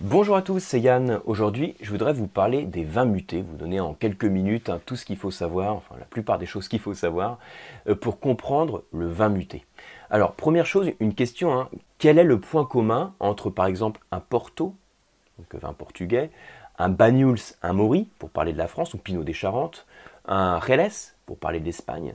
Bonjour 0.00 0.36
à 0.36 0.42
tous, 0.42 0.60
c'est 0.60 0.78
Yann. 0.78 1.20
Aujourd'hui, 1.24 1.74
je 1.80 1.90
voudrais 1.90 2.12
vous 2.12 2.28
parler 2.28 2.64
des 2.64 2.84
vins 2.84 3.04
mutés, 3.04 3.42
vous 3.42 3.56
donner 3.56 3.80
en 3.80 3.94
quelques 3.94 4.26
minutes 4.26 4.68
hein, 4.68 4.80
tout 4.86 4.94
ce 4.94 5.04
qu'il 5.04 5.16
faut 5.16 5.32
savoir, 5.32 5.74
enfin 5.74 5.96
la 5.98 6.04
plupart 6.04 6.38
des 6.38 6.46
choses 6.46 6.68
qu'il 6.68 6.78
faut 6.78 6.94
savoir, 6.94 7.40
euh, 7.88 7.96
pour 7.96 8.20
comprendre 8.20 8.84
le 8.92 9.08
vin 9.08 9.28
muté. 9.28 9.66
Alors, 10.08 10.34
première 10.34 10.66
chose, 10.66 10.92
une 11.00 11.16
question, 11.16 11.52
hein. 11.52 11.68
quel 11.98 12.20
est 12.20 12.24
le 12.24 12.38
point 12.38 12.64
commun 12.64 13.12
entre 13.18 13.50
par 13.50 13.66
exemple 13.66 14.00
un 14.12 14.20
Porto, 14.20 14.76
donc 15.36 15.60
vin 15.60 15.72
portugais, 15.72 16.30
un 16.78 16.90
Banyuls, 16.90 17.40
un 17.64 17.72
Mori, 17.72 18.08
pour 18.20 18.30
parler 18.30 18.52
de 18.52 18.58
la 18.58 18.68
France, 18.68 18.94
ou 18.94 18.98
Pinot 18.98 19.24
des 19.24 19.32
Charentes, 19.32 19.84
un 20.26 20.60
Reles, 20.60 21.16
pour 21.26 21.38
parler 21.38 21.58
de 21.58 21.64
l'Espagne? 21.64 22.14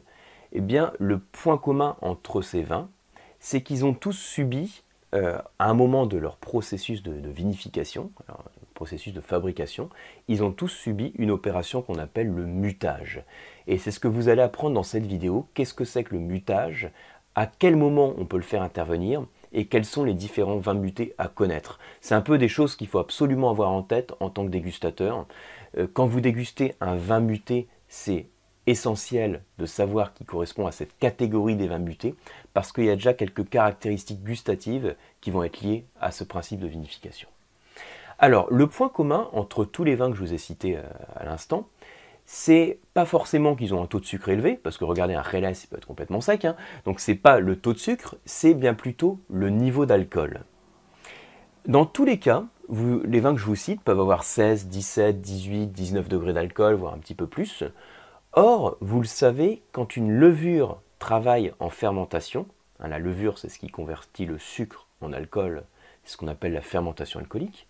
Eh 0.54 0.62
bien, 0.62 0.94
le 1.00 1.20
point 1.20 1.58
commun 1.58 1.98
entre 2.00 2.42
ces 2.42 2.64
vins, 2.64 2.88
c'est 3.42 3.62
qu'ils 3.62 3.84
ont 3.84 3.94
tous 3.94 4.14
subi 4.14 4.84
euh, 5.14 5.38
à 5.60 5.70
un 5.70 5.74
moment 5.74 6.06
de 6.06 6.18
leur 6.18 6.38
processus 6.38 7.04
de, 7.04 7.30
vinification, 7.30 8.12
processus 8.74 9.14
de 9.14 9.22
fabrication, 9.22 9.90
ils 10.28 10.44
ont 10.44 10.52
tous 10.52 10.70
subi 10.70 11.14
une 11.18 11.32
opération 11.32 11.82
qu'on 11.82 12.00
appelle 12.00 12.28
le 12.28 12.46
mutage. 12.46 13.24
Et 13.68 13.78
c'est 13.78 13.92
ce 13.92 14.00
que 14.00 14.08
vous 14.08 14.28
allez 14.28 14.42
apprendre 14.42 14.74
dans 14.74 14.84
cette 14.84 15.06
vidéo. 15.06 15.48
Qu'est-ce 15.54 15.74
que 15.74 15.86
c'est 15.86 16.04
que 16.04 16.16
le 16.16 16.20
mutage? 16.20 16.90
À 17.36 17.46
quel 17.48 17.76
moment 17.76 18.14
on 18.18 18.26
peut 18.26 18.38
le 18.38 18.44
faire 18.44 18.62
intervenir? 18.62 19.26
Et 19.54 19.68
quels 19.68 19.86
sont 19.86 20.04
les 20.04 20.16
différents 20.16 20.58
vins 20.58 20.74
mutés 20.74 21.14
à 21.20 21.28
connaître? 21.28 21.80
C'est 22.02 22.16
un 22.16 22.22
peu 22.22 22.40
des 22.40 22.48
choses 22.48 22.76
qu'il 22.76 22.88
faut 22.88 23.00
absolument 23.00 23.52
avoir 23.52 23.72
en 23.72 23.84
tête 23.84 24.14
en 24.20 24.30
tant 24.30 24.46
que 24.46 24.50
dégustateur. 24.52 25.28
Euh, 25.78 25.88
quand 25.92 26.08
vous 26.08 26.22
dégustez 26.22 26.74
un 26.82 26.96
vin 26.96 27.20
muté, 27.20 27.68
c'est 27.88 28.28
essentiel 28.68 29.44
de 29.58 29.66
savoir 29.66 30.14
qui 30.14 30.26
correspond 30.26 30.68
à 30.68 30.72
cette 30.72 30.98
catégorie 30.98 31.56
des 31.56 31.68
vins 31.68 31.80
mutés, 31.80 32.16
parce 32.54 32.72
qu'il 32.72 32.86
y 32.86 32.90
a 32.90 32.96
déjà 32.96 33.14
quelques 33.14 33.48
caractéristiques 33.48 34.24
gustatives 34.24 34.96
qui 35.22 35.32
vont 35.32 35.44
être 35.44 35.62
liées 35.62 35.86
à 36.00 36.12
ce 36.12 36.24
principe 36.24 36.60
de 36.60 36.68
vinification. 36.68 37.28
Alors, 38.20 38.48
le 38.52 38.68
point 38.68 38.90
commun 38.90 39.28
entre 39.34 39.66
tous 39.66 39.84
les 39.84 39.96
vins 39.96 40.10
que 40.10 40.16
je 40.16 40.22
vous 40.22 40.34
ai 40.34 40.38
cités 40.38 40.78
euh, 40.78 40.84
à 41.16 41.26
l'instant, 41.26 41.68
c'est 42.26 42.80
pas 42.94 43.06
forcément 43.06 43.56
qu'ils 43.56 43.74
ont 43.74 43.84
un 43.84 43.86
taux 43.86 44.00
de 44.00 44.06
sucre 44.06 44.30
élevé, 44.30 44.56
parce 44.56 44.78
que 44.78 44.86
regardez, 44.86 45.14
un 45.14 45.22
Reles, 45.22 45.56
il 45.62 45.68
peut 45.68 45.78
être 45.78 45.88
complètement 45.88 46.22
sec, 46.22 46.46
hein. 46.46 46.56
donc 46.86 47.00
c'est 47.00 47.16
pas 47.16 47.40
le 47.40 47.58
taux 47.58 47.74
de 47.74 47.80
sucre, 47.80 48.16
c'est 48.26 48.54
bien 48.54 48.74
plutôt 48.74 49.20
le 49.30 49.50
niveau 49.50 49.86
d'alcool. 49.86 50.42
Dans 51.68 51.86
tous 51.86 52.06
les 52.06 52.20
cas, 52.20 52.46
les 52.70 53.20
vins 53.20 53.34
que 53.34 53.40
je 53.40 53.46
vous 53.46 53.56
cite 53.56 53.82
peuvent 53.82 54.00
avoir 54.00 54.24
16, 54.24 54.68
17, 54.68 55.22
18, 55.22 55.68
19 55.68 56.08
degrés 56.08 56.34
d'alcool, 56.34 56.76
voire 56.76 56.94
un 56.94 56.98
petit 56.98 57.16
peu 57.16 57.28
plus. 57.28 57.64
Or, 58.36 58.78
vous 58.82 59.00
le 59.00 59.06
savez, 59.06 59.62
quand 59.74 59.96
une 59.96 60.12
levure 60.12 60.82
travaille 60.98 61.54
en 61.60 61.70
fermentation, 61.70 62.48
hein, 62.80 62.88
la 62.88 62.98
levure 62.98 63.38
c'est 63.38 63.48
ce 63.48 63.60
qui 63.60 63.68
convertit 63.68 64.26
le 64.26 64.40
sucre 64.40 64.88
en 65.02 65.14
alcool, 65.14 65.66
c'est 66.04 66.14
ce 66.14 66.18
qu'on 66.18 66.28
appelle 66.28 66.54
la 66.54 66.62
fermentation 66.62 67.20
alcoolique, 67.20 67.68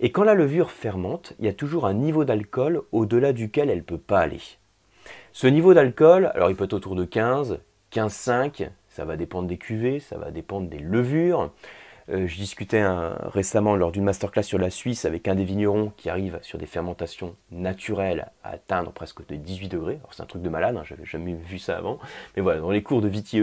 et 0.00 0.10
quand 0.10 0.24
la 0.24 0.34
levure 0.34 0.72
fermente, 0.72 1.34
il 1.38 1.44
y 1.44 1.48
a 1.48 1.52
toujours 1.52 1.86
un 1.86 1.94
niveau 1.94 2.24
d'alcool 2.24 2.82
au-delà 2.90 3.32
duquel 3.32 3.70
elle 3.70 3.78
ne 3.78 3.82
peut 3.82 3.98
pas 3.98 4.18
aller. 4.18 4.40
Ce 5.32 5.46
niveau 5.46 5.74
d'alcool, 5.74 6.32
alors 6.34 6.50
il 6.50 6.56
peut 6.56 6.64
être 6.64 6.72
autour 6.72 6.96
de 6.96 7.04
15, 7.04 7.60
15,5, 7.92 8.68
ça 8.88 9.04
va 9.04 9.16
dépendre 9.16 9.46
des 9.46 9.58
cuvées, 9.58 10.00
ça 10.00 10.18
va 10.18 10.32
dépendre 10.32 10.68
des 10.68 10.80
levures, 10.80 11.52
je 12.12 12.36
discutais 12.36 12.82
récemment 13.32 13.76
lors 13.76 13.92
d'une 13.92 14.04
masterclass 14.04 14.42
sur 14.42 14.58
la 14.58 14.70
Suisse 14.70 15.04
avec 15.04 15.28
un 15.28 15.34
des 15.34 15.44
vignerons 15.44 15.92
qui 15.96 16.10
arrive 16.10 16.38
sur 16.42 16.58
des 16.58 16.66
fermentations 16.66 17.36
naturelles 17.50 18.30
à 18.42 18.50
atteindre 18.50 18.92
presque 18.92 19.26
de 19.26 19.36
18 19.36 19.68
degrés. 19.68 19.98
Alors 20.00 20.12
c'est 20.12 20.22
un 20.22 20.26
truc 20.26 20.42
de 20.42 20.48
malade, 20.48 20.76
hein, 20.76 20.82
j'avais 20.84 21.04
jamais 21.04 21.34
vu 21.34 21.58
ça 21.58 21.76
avant. 21.76 21.98
Mais 22.36 22.42
voilà, 22.42 22.60
dans 22.60 22.70
les 22.70 22.82
cours 22.82 23.00
de 23.00 23.08
Viti 23.08 23.40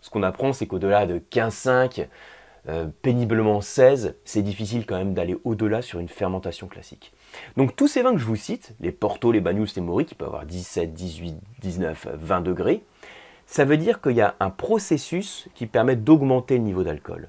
ce 0.00 0.10
qu'on 0.10 0.22
apprend 0.22 0.52
c'est 0.52 0.66
qu'au-delà 0.66 1.06
de 1.06 1.18
15,5, 1.18 2.06
euh, 2.68 2.86
péniblement 3.02 3.60
16, 3.60 4.16
c'est 4.24 4.42
difficile 4.42 4.86
quand 4.86 4.96
même 4.96 5.14
d'aller 5.14 5.36
au-delà 5.44 5.82
sur 5.82 6.00
une 6.00 6.08
fermentation 6.08 6.66
classique. 6.66 7.12
Donc 7.56 7.76
tous 7.76 7.86
ces 7.86 8.02
vins 8.02 8.12
que 8.12 8.18
je 8.18 8.24
vous 8.24 8.36
cite, 8.36 8.74
les 8.80 8.90
Porto, 8.90 9.30
les 9.30 9.40
Banyuls, 9.40 9.68
les 9.76 9.82
Mori, 9.82 10.04
qui 10.04 10.16
peuvent 10.16 10.28
avoir 10.28 10.46
17, 10.46 10.92
18, 10.92 11.36
19, 11.60 12.08
20 12.14 12.40
degrés, 12.40 12.82
ça 13.46 13.64
veut 13.64 13.76
dire 13.76 14.00
qu'il 14.00 14.16
y 14.16 14.20
a 14.20 14.34
un 14.40 14.50
processus 14.50 15.48
qui 15.54 15.66
permet 15.66 15.94
d'augmenter 15.94 16.56
le 16.56 16.64
niveau 16.64 16.82
d'alcool. 16.82 17.28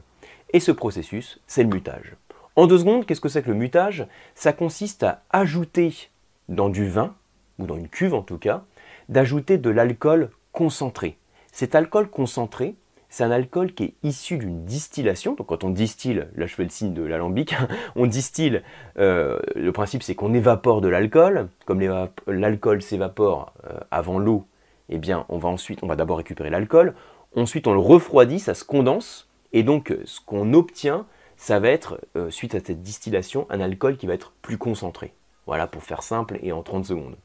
Et 0.53 0.59
ce 0.59 0.71
processus, 0.71 1.39
c'est 1.47 1.63
le 1.63 1.69
mutage. 1.69 2.15
En 2.55 2.67
deux 2.67 2.79
secondes, 2.79 3.05
qu'est-ce 3.05 3.21
que 3.21 3.29
c'est 3.29 3.43
que 3.43 3.51
le 3.51 3.55
mutage? 3.55 4.07
Ça 4.33 4.53
consiste 4.53 5.03
à 5.03 5.21
ajouter 5.29 6.09
dans 6.49 6.69
du 6.69 6.87
vin, 6.87 7.15
ou 7.59 7.65
dans 7.67 7.75
une 7.75 7.89
cuve 7.89 8.13
en 8.13 8.21
tout 8.21 8.37
cas, 8.37 8.63
d'ajouter 9.09 9.57
de 9.57 9.69
l'alcool 9.69 10.31
concentré. 10.51 11.17
Cet 11.51 11.75
alcool 11.75 12.09
concentré, 12.09 12.75
c'est 13.09 13.23
un 13.23 13.31
alcool 13.31 13.73
qui 13.73 13.83
est 13.83 13.93
issu 14.03 14.37
d'une 14.37 14.65
distillation. 14.65 15.33
Donc 15.33 15.47
quand 15.47 15.63
on 15.63 15.69
distille, 15.69 16.25
là 16.35 16.45
je 16.45 16.55
fais 16.55 16.63
le 16.63 16.69
signe 16.69 16.93
de 16.93 17.03
l'alambic, 17.03 17.55
on 17.95 18.05
distille, 18.05 18.61
euh, 18.97 19.39
le 19.55 19.71
principe 19.71 20.03
c'est 20.03 20.15
qu'on 20.15 20.33
évapore 20.33 20.81
de 20.81 20.87
l'alcool. 20.87 21.49
Comme 21.65 21.81
l'alcool 22.27 22.81
s'évapore 22.81 23.53
euh, 23.69 23.79
avant 23.91 24.19
l'eau, 24.19 24.45
eh 24.89 24.97
bien 24.97 25.25
on 25.29 25.37
va 25.37 25.49
ensuite, 25.49 25.83
on 25.83 25.87
va 25.87 25.95
d'abord 25.95 26.17
récupérer 26.17 26.49
l'alcool, 26.49 26.95
ensuite 27.35 27.67
on 27.67 27.73
le 27.73 27.79
refroidit, 27.79 28.39
ça 28.39 28.53
se 28.53 28.63
condense, 28.63 29.26
et 29.53 29.63
donc, 29.63 29.91
euh, 29.91 30.01
ce 30.05 30.19
qu'on 30.19 30.53
obtient, 30.53 31.05
ça 31.37 31.59
va 31.59 31.69
être, 31.69 31.99
euh, 32.15 32.29
suite 32.29 32.55
à 32.55 32.59
cette 32.59 32.81
distillation, 32.81 33.45
un 33.49 33.61
alcool 33.61 33.97
qui 33.97 34.07
va 34.07 34.13
être 34.13 34.33
plus 34.41 34.57
concentré. 34.57 35.13
Voilà, 35.45 35.67
pour 35.67 35.83
faire 35.83 36.03
simple 36.03 36.39
et 36.41 36.51
en 36.51 36.63
30 36.63 36.85
secondes. 36.85 37.15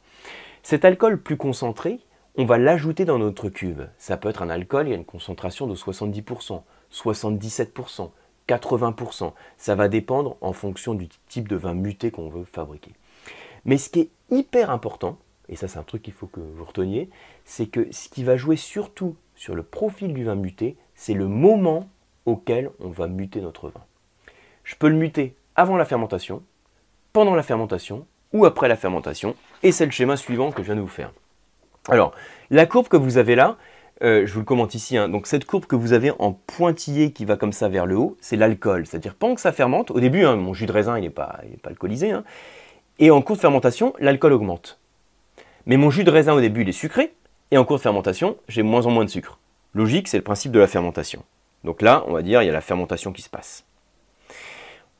Cet 0.62 0.84
alcool 0.84 1.20
plus 1.20 1.36
concentré, 1.36 1.98
on 2.36 2.44
va 2.44 2.56
l'ajouter 2.58 3.04
dans 3.04 3.18
notre 3.18 3.48
cuve. 3.48 3.88
Ça 3.98 4.16
peut 4.16 4.28
être 4.28 4.42
un 4.42 4.50
alcool, 4.50 4.86
il 4.86 4.90
y 4.90 4.94
a 4.94 4.96
une 4.96 5.04
concentration 5.04 5.66
de 5.66 5.74
70%, 5.74 6.62
77%, 6.92 8.10
80%. 8.48 9.32
Ça 9.56 9.74
va 9.74 9.88
dépendre 9.88 10.36
en 10.40 10.52
fonction 10.52 10.94
du 10.94 11.08
type 11.28 11.48
de 11.48 11.56
vin 11.56 11.74
muté 11.74 12.10
qu'on 12.10 12.28
veut 12.28 12.44
fabriquer. 12.44 12.92
Mais 13.64 13.76
ce 13.76 13.90
qui 13.90 14.00
est 14.00 14.10
hyper 14.30 14.70
important, 14.70 15.18
et 15.48 15.56
ça 15.56 15.68
c'est 15.68 15.78
un 15.78 15.84
truc 15.84 16.02
qu'il 16.02 16.12
faut 16.12 16.26
que 16.26 16.40
vous 16.40 16.64
reteniez, 16.64 17.10
c'est 17.44 17.66
que 17.66 17.88
ce 17.92 18.08
qui 18.08 18.24
va 18.24 18.36
jouer 18.36 18.56
surtout 18.56 19.16
sur 19.34 19.54
le 19.54 19.62
profil 19.62 20.14
du 20.14 20.24
vin 20.24 20.34
muté, 20.34 20.76
c'est 20.94 21.14
le 21.14 21.28
moment 21.28 21.88
auquel 22.26 22.70
on 22.80 22.88
va 22.88 23.06
muter 23.06 23.40
notre 23.40 23.68
vin. 23.68 23.82
Je 24.64 24.74
peux 24.76 24.88
le 24.88 24.96
muter 24.96 25.34
avant 25.56 25.76
la 25.76 25.84
fermentation, 25.84 26.42
pendant 27.12 27.34
la 27.34 27.42
fermentation 27.42 28.06
ou 28.32 28.44
après 28.46 28.68
la 28.68 28.76
fermentation, 28.76 29.36
et 29.62 29.72
c'est 29.72 29.84
le 29.84 29.90
schéma 29.90 30.16
suivant 30.16 30.50
que 30.50 30.62
je 30.62 30.66
viens 30.66 30.76
de 30.76 30.80
vous 30.80 30.88
faire. 30.88 31.12
Alors, 31.88 32.14
la 32.50 32.64
courbe 32.66 32.88
que 32.88 32.96
vous 32.96 33.18
avez 33.18 33.34
là, 33.34 33.56
euh, 34.02 34.26
je 34.26 34.32
vous 34.32 34.40
le 34.40 34.44
commente 34.44 34.74
ici, 34.74 34.96
hein. 34.96 35.08
donc 35.08 35.26
cette 35.26 35.44
courbe 35.44 35.66
que 35.66 35.76
vous 35.76 35.92
avez 35.92 36.12
en 36.18 36.32
pointillé 36.32 37.12
qui 37.12 37.24
va 37.24 37.36
comme 37.36 37.52
ça 37.52 37.68
vers 37.68 37.86
le 37.86 37.96
haut, 37.96 38.16
c'est 38.20 38.36
l'alcool. 38.36 38.86
C'est-à-dire 38.86 39.14
pendant 39.14 39.34
que 39.34 39.40
ça 39.40 39.52
fermente, 39.52 39.90
au 39.90 40.00
début, 40.00 40.24
hein, 40.24 40.36
mon 40.36 40.54
jus 40.54 40.66
de 40.66 40.72
raisin 40.72 40.96
il 40.96 41.02
n'est 41.02 41.10
pas, 41.10 41.40
alcoolisé, 41.64 42.10
hein. 42.10 42.24
et 42.98 43.10
en 43.10 43.20
cours 43.20 43.36
de 43.36 43.40
fermentation, 43.40 43.94
l'alcool 43.98 44.32
augmente. 44.32 44.78
Mais 45.66 45.76
mon 45.76 45.90
jus 45.90 46.04
de 46.04 46.10
raisin 46.10 46.32
au 46.32 46.40
début 46.40 46.62
il 46.62 46.68
est 46.68 46.72
sucré, 46.72 47.12
et 47.50 47.58
en 47.58 47.64
cours 47.64 47.76
de 47.76 47.82
fermentation, 47.82 48.36
j'ai 48.48 48.62
moins 48.62 48.86
en 48.86 48.90
moins 48.90 49.04
de 49.04 49.10
sucre. 49.10 49.38
Logique, 49.74 50.08
c'est 50.08 50.16
le 50.16 50.24
principe 50.24 50.52
de 50.52 50.58
la 50.58 50.66
fermentation. 50.66 51.22
Donc 51.64 51.82
là, 51.82 52.04
on 52.06 52.12
va 52.12 52.22
dire, 52.22 52.42
il 52.42 52.46
y 52.46 52.50
a 52.50 52.52
la 52.52 52.60
fermentation 52.60 53.12
qui 53.12 53.22
se 53.22 53.30
passe. 53.30 53.64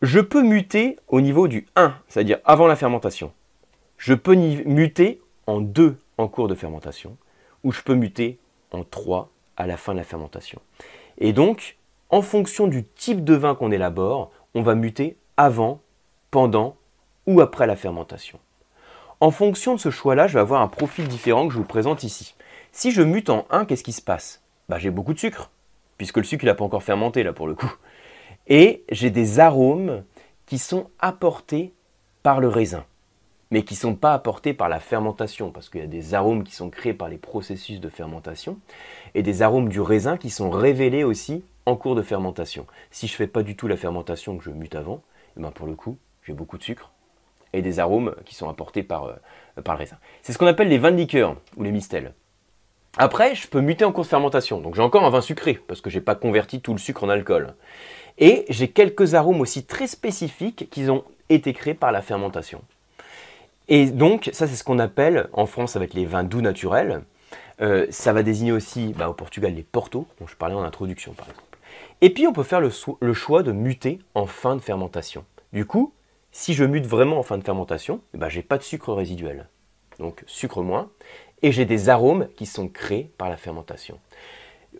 Je 0.00 0.20
peux 0.20 0.42
muter 0.42 0.98
au 1.08 1.20
niveau 1.20 1.48
du 1.48 1.66
1, 1.76 1.94
c'est-à-dire 2.08 2.38
avant 2.44 2.66
la 2.66 2.76
fermentation. 2.76 3.32
Je 3.98 4.14
peux 4.14 4.34
muter 4.34 5.20
en 5.46 5.60
2 5.60 5.96
en 6.18 6.28
cours 6.28 6.48
de 6.48 6.54
fermentation, 6.54 7.16
ou 7.64 7.72
je 7.72 7.82
peux 7.82 7.94
muter 7.94 8.38
en 8.72 8.84
3 8.84 9.30
à 9.56 9.66
la 9.66 9.76
fin 9.76 9.92
de 9.92 9.98
la 9.98 10.04
fermentation. 10.04 10.60
Et 11.18 11.32
donc, 11.32 11.76
en 12.10 12.22
fonction 12.22 12.66
du 12.66 12.84
type 12.84 13.24
de 13.24 13.34
vin 13.34 13.54
qu'on 13.54 13.70
élabore, 13.70 14.32
on 14.54 14.62
va 14.62 14.74
muter 14.74 15.16
avant, 15.36 15.80
pendant 16.30 16.76
ou 17.26 17.40
après 17.40 17.66
la 17.66 17.76
fermentation. 17.76 18.38
En 19.20 19.30
fonction 19.30 19.74
de 19.74 19.80
ce 19.80 19.90
choix-là, 19.90 20.26
je 20.26 20.34
vais 20.34 20.40
avoir 20.40 20.62
un 20.62 20.68
profil 20.68 21.06
différent 21.06 21.46
que 21.46 21.54
je 21.54 21.58
vous 21.58 21.64
présente 21.64 22.02
ici. 22.02 22.34
Si 22.72 22.90
je 22.90 23.02
mute 23.02 23.30
en 23.30 23.46
1, 23.50 23.66
qu'est-ce 23.66 23.84
qui 23.84 23.92
se 23.92 24.02
passe? 24.02 24.42
Bah, 24.68 24.78
J'ai 24.78 24.90
beaucoup 24.90 25.14
de 25.14 25.18
sucre 25.18 25.50
puisque 26.02 26.16
le 26.16 26.24
sucre 26.24 26.44
n'a 26.44 26.56
pas 26.56 26.64
encore 26.64 26.82
fermenté 26.82 27.22
là 27.22 27.32
pour 27.32 27.46
le 27.46 27.54
coup. 27.54 27.72
Et 28.48 28.82
j'ai 28.90 29.10
des 29.10 29.38
arômes 29.38 30.02
qui 30.46 30.58
sont 30.58 30.90
apportés 30.98 31.72
par 32.24 32.40
le 32.40 32.48
raisin, 32.48 32.84
mais 33.52 33.62
qui 33.62 33.74
ne 33.74 33.78
sont 33.78 33.94
pas 33.94 34.12
apportés 34.12 34.52
par 34.52 34.68
la 34.68 34.80
fermentation, 34.80 35.52
parce 35.52 35.68
qu'il 35.68 35.80
y 35.80 35.84
a 35.84 35.86
des 35.86 36.14
arômes 36.14 36.42
qui 36.42 36.56
sont 36.56 36.70
créés 36.70 36.92
par 36.92 37.08
les 37.08 37.18
processus 37.18 37.78
de 37.78 37.88
fermentation, 37.88 38.58
et 39.14 39.22
des 39.22 39.42
arômes 39.42 39.68
du 39.68 39.80
raisin 39.80 40.16
qui 40.16 40.30
sont 40.30 40.50
révélés 40.50 41.04
aussi 41.04 41.44
en 41.66 41.76
cours 41.76 41.94
de 41.94 42.02
fermentation. 42.02 42.66
Si 42.90 43.06
je 43.06 43.12
ne 43.12 43.18
fais 43.18 43.28
pas 43.28 43.44
du 43.44 43.54
tout 43.54 43.68
la 43.68 43.76
fermentation 43.76 44.36
que 44.36 44.42
je 44.42 44.50
mute 44.50 44.74
avant, 44.74 45.02
eh 45.36 45.40
ben 45.40 45.52
pour 45.52 45.68
le 45.68 45.76
coup, 45.76 45.98
j'ai 46.24 46.32
beaucoup 46.32 46.58
de 46.58 46.64
sucre 46.64 46.90
et 47.52 47.62
des 47.62 47.78
arômes 47.78 48.16
qui 48.24 48.34
sont 48.34 48.48
apportés 48.48 48.82
par, 48.82 49.04
euh, 49.04 49.14
par 49.62 49.76
le 49.76 49.78
raisin. 49.78 49.98
C'est 50.22 50.32
ce 50.32 50.38
qu'on 50.38 50.48
appelle 50.48 50.68
les 50.68 50.78
vins 50.78 50.90
de 50.90 50.96
liqueur 50.96 51.36
ou 51.56 51.62
les 51.62 51.70
mistels. 51.70 52.12
Après, 52.98 53.34
je 53.34 53.48
peux 53.48 53.60
muter 53.60 53.84
en 53.84 53.92
cours 53.92 54.04
de 54.04 54.08
fermentation. 54.08 54.60
Donc 54.60 54.74
j'ai 54.74 54.82
encore 54.82 55.04
un 55.04 55.10
vin 55.10 55.20
sucré, 55.20 55.54
parce 55.54 55.80
que 55.80 55.90
je 55.90 55.98
n'ai 55.98 56.04
pas 56.04 56.14
converti 56.14 56.60
tout 56.60 56.72
le 56.72 56.78
sucre 56.78 57.04
en 57.04 57.08
alcool. 57.08 57.54
Et 58.18 58.44
j'ai 58.50 58.68
quelques 58.68 59.14
arômes 59.14 59.40
aussi 59.40 59.64
très 59.64 59.86
spécifiques 59.86 60.68
qui 60.70 60.88
ont 60.90 61.04
été 61.28 61.52
créés 61.52 61.74
par 61.74 61.92
la 61.92 62.02
fermentation. 62.02 62.62
Et 63.68 63.86
donc, 63.86 64.28
ça 64.32 64.46
c'est 64.46 64.56
ce 64.56 64.64
qu'on 64.64 64.78
appelle, 64.78 65.28
en 65.32 65.46
France 65.46 65.76
avec 65.76 65.94
les 65.94 66.04
vins 66.04 66.24
doux 66.24 66.42
naturels, 66.42 67.02
euh, 67.60 67.86
ça 67.90 68.12
va 68.12 68.22
désigner 68.22 68.52
aussi 68.52 68.92
bah, 68.96 69.08
au 69.08 69.14
Portugal 69.14 69.54
les 69.54 69.62
Porto, 69.62 70.06
dont 70.20 70.26
je 70.26 70.36
parlais 70.36 70.54
en 70.54 70.62
introduction 70.62 71.12
par 71.12 71.28
exemple. 71.28 71.58
Et 72.00 72.10
puis 72.10 72.26
on 72.26 72.32
peut 72.32 72.42
faire 72.42 72.60
le, 72.60 73.12
choix 73.14 73.42
de 73.42 73.52
muter 73.52 74.00
en 74.14 74.26
fin 74.26 74.56
de 74.56 74.60
fermentation. 74.60 75.24
Du 75.52 75.64
coup, 75.66 75.92
Si 76.34 76.54
je 76.54 76.64
mute 76.64 76.86
vraiment 76.86 77.18
en 77.18 77.22
fin 77.22 77.36
de 77.36 77.44
fermentation, 77.44 78.00
eh 78.14 78.18
ben, 78.18 78.30
j'ai 78.30 78.42
pas 78.42 78.56
de 78.56 78.62
sucre 78.62 78.94
résiduel. 78.94 79.48
Donc 79.98 80.24
sucre 80.26 80.62
moins. 80.62 80.90
Et 81.42 81.52
j'ai 81.52 81.64
des 81.64 81.88
arômes 81.88 82.28
qui 82.36 82.46
sont 82.46 82.68
créés 82.68 83.10
par 83.18 83.28
la 83.28 83.36
fermentation. 83.36 83.98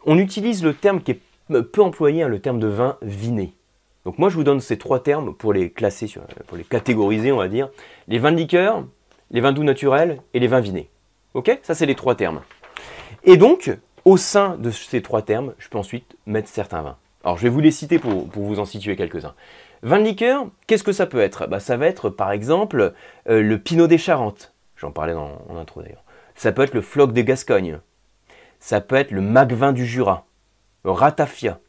On 0.06 0.18
utilise 0.18 0.62
le 0.64 0.74
terme 0.74 1.02
qui 1.02 1.12
est 1.12 1.20
peu 1.60 1.82
employé, 1.82 2.22
hein, 2.22 2.28
le 2.28 2.40
terme 2.40 2.58
de 2.58 2.66
vin 2.66 2.96
viné. 3.02 3.54
Donc 4.04 4.18
moi 4.18 4.28
je 4.28 4.36
vous 4.36 4.44
donne 4.44 4.60
ces 4.60 4.78
trois 4.78 5.02
termes 5.02 5.34
pour 5.34 5.52
les 5.52 5.70
classer, 5.70 6.10
pour 6.46 6.56
les 6.56 6.64
catégoriser 6.64 7.30
on 7.32 7.36
va 7.36 7.48
dire. 7.48 7.68
Les 8.08 8.18
vins 8.18 8.32
de 8.32 8.36
liqueur, 8.36 8.84
les 9.30 9.40
vins 9.40 9.52
doux 9.52 9.64
naturels 9.64 10.20
et 10.34 10.40
les 10.40 10.48
vins 10.48 10.60
vinés. 10.60 10.90
Ok? 11.34 11.58
Ça 11.62 11.74
c'est 11.74 11.86
les 11.86 11.94
trois 11.94 12.14
termes. 12.14 12.42
Et 13.24 13.36
donc, 13.36 13.70
au 14.04 14.16
sein 14.16 14.56
de 14.56 14.70
ces 14.70 15.02
trois 15.02 15.22
termes, 15.22 15.54
je 15.58 15.68
peux 15.68 15.78
ensuite 15.78 16.16
mettre 16.26 16.48
certains 16.48 16.82
vins. 16.82 16.96
Alors 17.22 17.36
je 17.38 17.44
vais 17.44 17.48
vous 17.48 17.60
les 17.60 17.70
citer 17.70 17.98
pour, 17.98 18.28
vous 18.32 18.58
en 18.58 18.64
situer 18.64 18.96
quelques-uns. 18.96 19.34
Vin 19.82 19.98
de 19.98 20.04
liqueur, 20.04 20.46
qu'est-ce 20.66 20.84
que 20.84 20.92
ça 20.92 21.06
peut 21.06 21.20
être? 21.20 21.46
Bah, 21.46 21.60
Ça 21.60 21.76
va 21.76 21.86
être 21.86 22.10
par 22.10 22.32
exemple 22.32 22.92
euh, 23.28 23.42
le 23.42 23.58
Pinot 23.58 23.86
des 23.86 23.98
Charentes. 23.98 24.52
J'en 24.76 24.90
parlais 24.90 25.12
dans, 25.12 25.40
en 25.48 25.56
intro 25.56 25.82
d'ailleurs. 25.82 26.01
Ça 26.34 26.52
peut 26.52 26.62
être 26.62 26.74
le 26.74 26.80
Floc 26.80 27.12
de 27.12 27.22
Gascogne. 27.22 27.78
Ça 28.60 28.80
peut 28.80 28.96
être 28.96 29.10
le 29.10 29.20
Magvin 29.20 29.72
du 29.72 29.86
Jura. 29.86 30.26
Ratafia. 30.84 31.60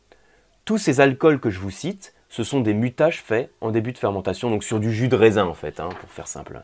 Tous 0.65 0.77
ces 0.77 1.01
alcools 1.01 1.39
que 1.39 1.49
je 1.49 1.59
vous 1.59 1.71
cite, 1.71 2.13
ce 2.29 2.43
sont 2.43 2.61
des 2.61 2.73
mutages 2.73 3.21
faits 3.21 3.51
en 3.61 3.69
début 3.69 3.91
de 3.93 3.97
fermentation, 3.97 4.49
donc 4.49 4.63
sur 4.63 4.79
du 4.79 4.91
jus 4.91 5.07
de 5.07 5.15
raisin 5.15 5.45
en 5.45 5.53
fait, 5.53 5.79
hein, 5.79 5.89
pour 5.99 6.09
faire 6.09 6.27
simple. 6.27 6.63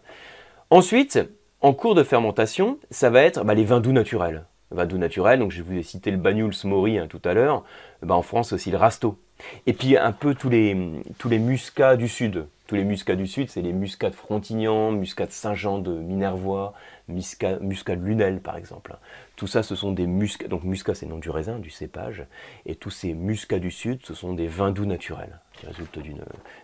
Ensuite, 0.72 1.20
en 1.62 1.74
cours 1.74 1.94
de 1.94 2.04
fermentation, 2.04 2.80
ça 2.90 3.10
va 3.10 3.22
être 3.22 3.44
bah, 3.44 3.54
les 3.54 3.66
vins 3.66 3.82
doux 3.82 3.92
naturels. 3.92 4.46
Vins 4.72 4.86
doux 4.86 4.98
naturels, 4.98 5.40
donc 5.40 5.52
je 5.52 5.62
vous 5.62 5.74
ai 5.74 5.84
cité 5.84 6.10
le 6.10 6.18
Banyuls 6.18 6.56
Mori 6.64 6.98
hein, 6.98 7.08
tout 7.08 7.22
à 7.24 7.34
l'heure, 7.34 7.64
bah, 8.02 8.16
en 8.16 8.22
France 8.22 8.54
aussi 8.54 8.72
le 8.72 8.78
Rasto. 8.78 9.20
Et 9.66 9.74
puis 9.74 9.98
un 9.98 10.12
peu 10.12 10.36
tous 10.36 10.50
les, 10.50 10.76
tous 11.18 11.30
les 11.30 11.40
muscats 11.40 11.96
du 11.96 12.08
sud. 12.08 12.46
Tous 12.68 12.76
les 12.76 12.84
muscats 12.84 13.16
du 13.16 13.26
sud, 13.26 13.50
c'est 13.50 13.64
les 13.64 13.74
muscats 13.74 14.12
de 14.12 14.16
Frontignan, 14.16 14.92
muscats 14.92 15.26
de 15.26 15.32
Saint-Jean 15.32 15.80
de 15.80 15.92
Minervois, 15.92 16.76
muscat, 17.08 17.56
de 17.58 18.06
Lunel 18.06 18.42
par 18.42 18.58
exemple. 18.58 18.96
Tout 19.36 19.48
ça, 19.48 19.64
ce 19.64 19.76
sont 19.76 19.92
des 19.92 20.06
muscats. 20.06 20.48
Donc 20.48 20.64
muscat, 20.64 20.94
c'est 20.94 21.08
le 21.08 21.14
nom 21.14 21.18
du 21.18 21.32
raisin, 21.32 21.58
du 21.58 21.72
cépage. 21.72 22.26
Et 22.68 22.76
tous 22.76 22.92
ces 22.92 23.14
muscats 23.14 23.58
du 23.58 23.72
sud, 23.72 24.02
ce 24.04 24.14
sont 24.14 24.34
des 24.34 24.48
vins 24.48 24.70
doux 24.70 24.86
naturels 24.86 25.40
qui 25.54 25.66
résultent 25.66 26.00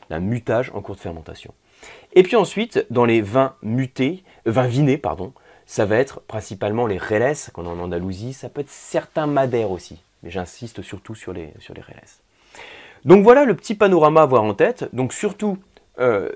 d'un 0.09 0.19
mutage 0.19 0.71
en 0.75 0.81
cours 0.81 0.95
de 0.95 1.01
fermentation. 1.01 1.53
Et 2.13 2.23
puis 2.23 2.35
ensuite, 2.35 2.85
dans 2.89 3.05
les 3.05 3.21
vins 3.21 3.55
mutés, 3.61 4.23
euh, 4.47 4.51
vins 4.51 4.67
vinés, 4.67 4.97
pardon, 4.97 5.33
ça 5.65 5.85
va 5.85 5.97
être 5.97 6.21
principalement 6.21 6.85
les 6.85 6.97
reles 6.97 7.35
qu'on 7.53 7.65
a 7.65 7.69
en 7.69 7.79
Andalousie. 7.79 8.33
Ça 8.33 8.49
peut 8.49 8.61
être 8.61 8.69
certains 8.69 9.27
madères 9.27 9.71
aussi, 9.71 9.99
mais 10.23 10.29
j'insiste 10.29 10.81
surtout 10.81 11.15
sur 11.15 11.33
les, 11.33 11.51
sur 11.59 11.73
les. 11.73 11.81
Donc 13.05 13.23
voilà 13.23 13.45
le 13.45 13.55
petit 13.55 13.75
panorama 13.75 14.21
à 14.21 14.23
avoir 14.23 14.43
en 14.43 14.53
tête. 14.53 14.89
Donc 14.93 15.13
surtout, 15.13 15.57
euh, 15.99 16.29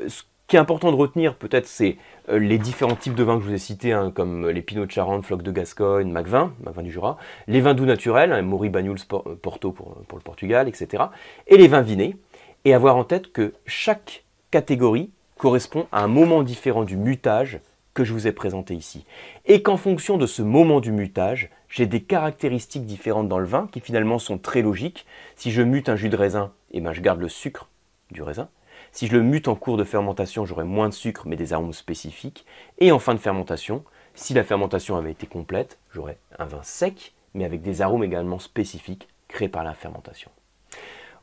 qui 0.48 0.56
est 0.56 0.60
important 0.60 0.92
de 0.92 0.96
retenir, 0.96 1.36
peut-être, 1.36 1.68
c'est 1.68 1.98
euh, 2.30 2.40
les 2.40 2.58
différents 2.58 2.96
types 2.96 3.16
de 3.16 3.24
vins 3.24 3.38
que 3.38 3.44
je 3.44 3.50
vous 3.50 3.54
ai 3.54 3.60
cités, 3.60 3.92
hein, 3.92 4.12
comme 4.14 4.50
les 4.50 4.62
Pinot 4.62 4.86
de 4.86 4.92
Charente, 4.92 5.24
Floc 5.24 5.44
de 5.44 5.52
Gascogne, 5.52 6.12
Macvin, 6.12 6.54
Macvin 6.64 6.84
du 6.84 6.92
Jura, 6.92 7.18
les 7.48 7.62
vins 7.62 7.74
doux 7.74 7.86
naturels, 7.86 8.32
hein, 8.32 8.42
Mori, 8.42 8.70
Banyuls, 8.70 8.98
euh, 9.14 9.36
Porto 9.36 9.72
pour, 9.72 9.98
le 10.12 10.20
Portugal, 10.22 10.68
etc. 10.68 11.04
Et 11.48 11.58
les 11.58 11.68
vins 11.68 11.82
vinés. 11.82 12.18
Et 12.66 12.74
avoir 12.74 12.98
en 12.98 13.04
tête 13.04 13.32
que 13.32 13.54
chaque 13.66 14.26
catégorie 14.52 15.12
correspond 15.38 15.88
à 15.92 16.04
un 16.04 16.08
moment 16.08 16.44
différent 16.44 16.84
du 16.84 16.98
mutage 16.98 17.62
que 18.00 18.06
je 18.06 18.14
vous 18.14 18.28
ai 18.28 18.32
présenté 18.32 18.76
ici. 18.76 19.06
Et 19.46 19.62
qu'en 19.62 19.76
fonction 19.76 20.18
de 20.18 20.26
ce 20.26 20.42
moment 20.42 20.80
du 20.80 20.94
mutage, 20.94 21.50
j'ai 21.68 21.86
des 21.86 22.00
caractéristiques 22.00 22.86
différentes 22.86 23.28
dans 23.28 23.40
le 23.40 23.46
vin 23.46 23.68
qui 23.74 23.82
finalement 23.82 24.20
sont 24.20 24.38
très 24.38 24.62
logiques. 24.62 25.06
Si 25.36 25.52
je 25.52 25.62
mute 25.62 25.90
un 25.90 25.98
jus 25.98 26.08
de 26.08 26.16
raisin, 26.16 26.54
eh 26.72 26.80
ben, 26.80 26.94
je 26.94 27.02
garde 27.02 27.20
le 27.20 27.28
sucre 27.28 27.68
du 28.10 28.22
raisin. 28.22 28.48
Si 28.94 29.08
je 29.08 29.12
le 29.12 29.22
mute 29.22 29.50
en 29.50 29.56
cours 29.56 29.76
de 29.76 29.84
fermentation, 29.84 30.46
j'aurai 30.46 30.64
moins 30.64 30.88
de 30.88 30.94
sucre 30.94 31.24
mais 31.28 31.36
des 31.36 31.52
arômes 31.52 31.74
spécifiques. 31.74 32.46
Et 32.78 32.94
en 32.94 33.00
fin 33.00 33.16
de 33.16 33.20
fermentation, 33.20 33.84
si 34.16 34.34
la 34.34 34.46
fermentation 34.46 34.96
avait 34.96 35.12
été 35.12 35.28
complète, 35.28 35.78
j'aurais 35.94 36.20
un 36.38 36.46
vin 36.46 36.64
sec 36.64 37.14
mais 37.34 37.44
avec 37.44 37.62
des 37.62 37.82
arômes 37.82 38.06
également 38.06 38.40
spécifiques 38.40 39.10
créés 39.28 39.50
par 39.50 39.66
la 39.66 39.74
fermentation. 39.74 40.32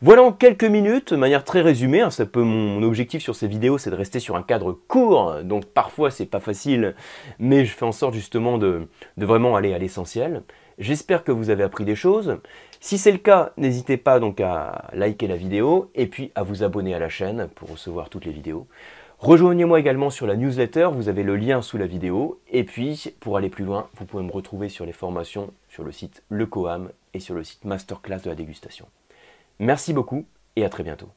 Voilà 0.03 0.23
en 0.23 0.31
quelques 0.31 0.65
minutes, 0.65 1.15
de 1.15 1.17
manière 1.17 1.43
très 1.43 1.63
résumée, 1.63 2.03
hein, 2.03 2.11
mon 2.35 2.83
objectif 2.83 3.23
sur 3.23 3.35
ces 3.35 3.49
vidéos 3.49 3.79
c'est 3.79 3.89
de 3.89 3.95
rester 3.97 4.21
sur 4.21 4.37
un 4.37 4.43
cadre 4.43 4.73
court, 4.73 5.37
donc 5.43 5.65
parfois 5.65 6.11
c'est 6.11 6.27
pas 6.27 6.39
facile, 6.39 6.95
mais 7.39 7.65
je 7.65 7.73
fais 7.73 7.87
en 7.87 7.93
sorte 7.93 8.13
justement 8.13 8.59
de, 8.59 8.89
de 9.17 9.25
vraiment 9.25 9.57
aller 9.57 9.73
à 9.73 9.79
l'essentiel. 9.79 10.43
J'espère 10.79 11.25
que 11.25 11.33
vous 11.33 11.49
avez 11.49 11.63
appris 11.63 11.87
des 11.87 11.95
choses. 11.95 12.37
Si 12.79 12.99
c'est 12.99 13.11
le 13.11 13.17
cas, 13.17 13.55
n'hésitez 13.57 13.97
pas 13.97 14.21
donc 14.21 14.39
à 14.43 14.91
liker 14.93 15.29
la 15.29 15.37
vidéo 15.37 15.91
et 15.95 16.09
puis 16.09 16.31
à 16.35 16.43
vous 16.43 16.63
abonner 16.63 16.95
à 16.95 16.99
la 16.99 17.09
chaîne 17.09 17.49
pour 17.55 17.71
recevoir 17.71 18.11
toutes 18.11 18.27
les 18.27 18.33
vidéos. 18.33 18.67
Rejoignez-moi 19.19 19.81
également 19.81 20.11
sur 20.11 20.27
la 20.27 20.37
newsletter, 20.37 20.91
vous 20.93 21.09
avez 21.09 21.23
le 21.23 21.37
lien 21.37 21.63
sous 21.63 21.79
la 21.79 21.87
vidéo. 21.87 22.39
Et 22.51 22.65
puis, 22.65 23.15
pour 23.19 23.39
aller 23.39 23.49
plus 23.49 23.65
loin, 23.65 23.89
vous 23.97 24.05
pouvez 24.05 24.23
me 24.23 24.31
retrouver 24.31 24.69
sur 24.69 24.85
les 24.85 24.93
formations 24.93 25.55
sur 25.71 25.85
le 25.85 25.93
site 25.93 26.23
Le 26.29 26.45
Coam 26.45 26.91
et 27.15 27.21
sur 27.21 27.35
le 27.35 27.43
site 27.43 27.65
Masterclass 27.65 28.21
de 28.25 28.29
la 28.29 28.37
dégustation. 28.37 28.87
Merci 29.59 29.93
beaucoup 29.93 30.27
et 30.57 30.65
à 30.65 30.69
très 30.69 30.83
bientôt. 30.83 31.09